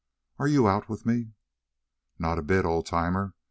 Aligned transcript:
Are 0.39 0.47
you 0.47 0.67
out 0.67 0.89
with 0.89 1.05
me?" 1.05 1.33
"Not 2.17 2.39
a 2.39 2.41
bit, 2.41 2.65
old 2.65 2.87
timer. 2.87 3.35